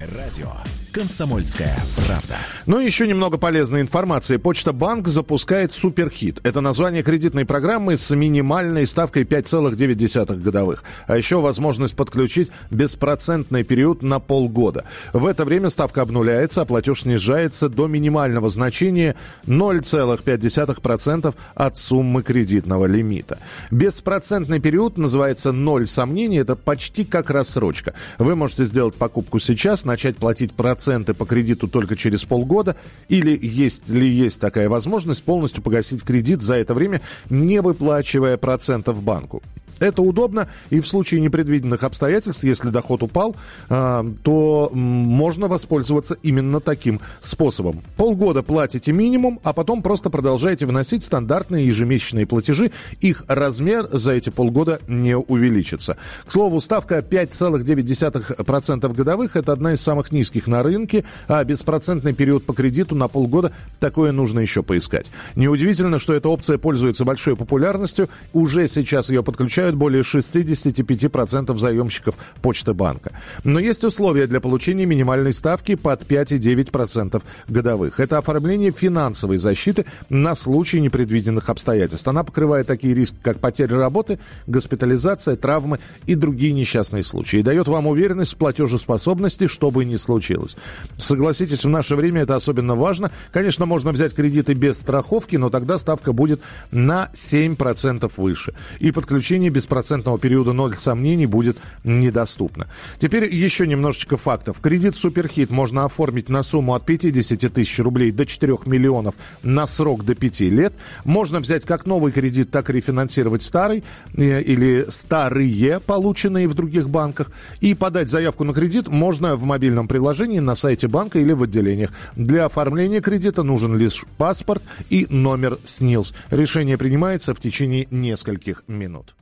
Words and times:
Радио 0.00 0.48
«Комсомольская 0.92 1.76
правда». 2.06 2.38
Ну 2.64 2.80
и 2.80 2.86
еще 2.86 3.06
немного 3.06 3.36
полезной 3.36 3.82
информации. 3.82 4.38
Почта 4.38 4.72
Банк 4.72 5.06
запускает 5.06 5.72
Суперхит. 5.72 6.40
Это 6.42 6.62
название 6.62 7.02
кредитной 7.02 7.44
программы 7.44 7.98
с 7.98 8.10
минимальной 8.16 8.86
ставкой 8.86 9.24
5,9 9.24 10.40
годовых. 10.40 10.84
А 11.06 11.18
еще 11.18 11.40
возможность 11.40 11.94
подключить 11.96 12.50
беспроцентный 12.70 13.62
период 13.62 14.02
на 14.02 14.20
полгода. 14.20 14.86
В 15.12 15.26
это 15.26 15.44
время 15.44 15.68
ставка 15.68 16.00
обнуляется, 16.00 16.62
а 16.62 16.64
платеж 16.64 17.02
снижается 17.02 17.68
до 17.68 17.86
минимального 17.86 18.48
значения 18.48 19.16
0,5% 19.44 21.34
от 21.54 21.76
суммы 21.76 22.22
кредитного 22.22 22.86
лимита. 22.86 23.38
Беспроцентный 23.70 24.60
период 24.60 24.96
называется 24.96 25.52
«ноль 25.52 25.86
сомнений». 25.86 26.38
Это 26.38 26.56
почти 26.56 27.04
как 27.04 27.28
рассрочка. 27.28 27.92
Вы 28.18 28.34
можете 28.34 28.64
сделать 28.64 28.94
покупку 28.94 29.38
сейчас, 29.40 29.84
начать 29.90 30.16
платить 30.16 30.52
проценты 30.52 31.14
по 31.14 31.26
кредиту 31.26 31.66
только 31.66 31.96
через 31.96 32.24
полгода, 32.24 32.76
или 33.08 33.36
есть 33.40 33.88
ли 33.88 34.08
есть 34.08 34.40
такая 34.40 34.68
возможность 34.68 35.24
полностью 35.24 35.62
погасить 35.62 36.04
кредит 36.04 36.42
за 36.42 36.54
это 36.54 36.74
время, 36.74 37.00
не 37.28 37.60
выплачивая 37.60 38.36
процентов 38.36 39.02
банку. 39.02 39.42
Это 39.80 40.02
удобно, 40.02 40.48
и 40.68 40.80
в 40.80 40.86
случае 40.86 41.20
непредвиденных 41.20 41.82
обстоятельств, 41.84 42.44
если 42.44 42.68
доход 42.68 43.02
упал, 43.02 43.34
а, 43.68 44.06
то 44.22 44.70
можно 44.72 45.48
воспользоваться 45.48 46.16
именно 46.22 46.60
таким 46.60 47.00
способом. 47.20 47.82
Полгода 47.96 48.42
платите 48.42 48.92
минимум, 48.92 49.40
а 49.42 49.52
потом 49.54 49.82
просто 49.82 50.10
продолжаете 50.10 50.66
вносить 50.66 51.02
стандартные 51.02 51.66
ежемесячные 51.66 52.26
платежи. 52.26 52.70
Их 53.00 53.24
размер 53.26 53.88
за 53.90 54.12
эти 54.12 54.28
полгода 54.30 54.80
не 54.86 55.16
увеличится. 55.16 55.96
К 56.26 56.32
слову, 56.32 56.60
ставка 56.60 56.98
5,9% 56.98 58.94
годовых– 58.94 59.36
это 59.36 59.52
одна 59.52 59.72
из 59.72 59.80
самых 59.80 60.12
низких 60.12 60.46
на 60.46 60.62
рынке, 60.62 61.04
а 61.26 61.42
беспроцентный 61.42 62.12
период 62.12 62.44
по 62.44 62.52
кредиту 62.52 62.94
на 62.94 63.08
полгода 63.08 63.52
такое 63.78 64.12
нужно 64.12 64.40
еще 64.40 64.62
поискать. 64.62 65.06
Неудивительно, 65.36 65.98
что 65.98 66.12
эта 66.12 66.28
опция 66.28 66.58
пользуется 66.58 67.06
большой 67.06 67.34
популярностью. 67.34 68.10
Уже 68.34 68.68
сейчас 68.68 69.08
ее 69.08 69.22
подключают 69.22 69.69
составляют 69.70 69.76
более 69.76 70.02
65% 70.02 71.58
заемщиков 71.58 72.14
Почты 72.42 72.74
банка. 72.74 73.12
Но 73.44 73.58
есть 73.58 73.84
условия 73.84 74.26
для 74.26 74.40
получения 74.40 74.86
минимальной 74.86 75.32
ставки 75.32 75.74
под 75.74 76.02
5,9% 76.02 77.22
годовых. 77.48 78.00
Это 78.00 78.18
оформление 78.18 78.72
финансовой 78.72 79.38
защиты 79.38 79.84
на 80.08 80.34
случай 80.34 80.80
непредвиденных 80.80 81.50
обстоятельств. 81.50 82.08
Она 82.08 82.24
покрывает 82.24 82.66
такие 82.66 82.94
риски, 82.94 83.16
как 83.22 83.38
потеря 83.38 83.76
работы, 83.76 84.18
госпитализация, 84.46 85.36
травмы 85.36 85.78
и 86.06 86.14
другие 86.14 86.52
несчастные 86.52 87.02
случаи. 87.02 87.40
И 87.40 87.42
дает 87.42 87.68
вам 87.68 87.86
уверенность 87.86 88.34
в 88.34 88.36
платежеспособности, 88.36 89.48
что 89.48 89.70
бы 89.70 89.84
ни 89.84 89.96
случилось. 89.96 90.56
Согласитесь, 90.96 91.64
в 91.64 91.68
наше 91.68 91.96
время 91.96 92.22
это 92.22 92.34
особенно 92.34 92.74
важно. 92.74 93.10
Конечно, 93.32 93.66
можно 93.66 93.92
взять 93.92 94.14
кредиты 94.14 94.54
без 94.54 94.78
страховки, 94.78 95.36
но 95.36 95.50
тогда 95.50 95.78
ставка 95.78 96.12
будет 96.12 96.40
на 96.70 97.10
7% 97.14 98.10
выше. 98.16 98.54
И 98.80 98.92
подключение 98.92 99.50
без 99.50 99.59
беспроцентного 99.60 100.18
периода 100.18 100.54
ноль 100.54 100.74
сомнений 100.74 101.26
будет 101.26 101.58
недоступно. 101.84 102.66
Теперь 102.98 103.32
еще 103.32 103.66
немножечко 103.66 104.16
фактов. 104.16 104.58
Кредит 104.60 104.94
«Суперхит» 104.94 105.50
можно 105.50 105.84
оформить 105.84 106.30
на 106.30 106.42
сумму 106.42 106.74
от 106.74 106.86
50 106.86 107.52
тысяч 107.52 107.78
рублей 107.78 108.10
до 108.10 108.24
4 108.24 108.56
миллионов 108.64 109.14
на 109.42 109.66
срок 109.66 110.04
до 110.04 110.14
5 110.14 110.40
лет. 110.40 110.72
Можно 111.04 111.40
взять 111.40 111.66
как 111.66 111.84
новый 111.84 112.10
кредит, 112.10 112.50
так 112.50 112.70
и 112.70 112.72
рефинансировать 112.72 113.42
старый 113.42 113.84
э, 114.14 114.40
или 114.40 114.86
старые, 114.88 115.78
полученные 115.80 116.48
в 116.48 116.54
других 116.54 116.88
банках. 116.88 117.30
И 117.60 117.74
подать 117.74 118.08
заявку 118.08 118.44
на 118.44 118.54
кредит 118.54 118.88
можно 118.88 119.36
в 119.36 119.44
мобильном 119.44 119.88
приложении 119.88 120.38
на 120.38 120.54
сайте 120.54 120.88
банка 120.88 121.18
или 121.18 121.32
в 121.32 121.42
отделениях. 121.42 121.90
Для 122.16 122.46
оформления 122.46 123.00
кредита 123.00 123.42
нужен 123.42 123.76
лишь 123.76 124.04
паспорт 124.16 124.62
и 124.88 125.06
номер 125.10 125.58
СНИЛС. 125.66 126.14
Решение 126.30 126.78
принимается 126.78 127.34
в 127.34 127.40
течение 127.40 127.86
нескольких 127.90 128.64
минут. 128.66 129.14